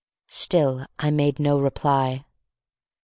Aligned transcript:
Still 0.31 0.87
I 0.97 1.11
made 1.11 1.37
no 1.39 1.59
reply. 1.59 2.25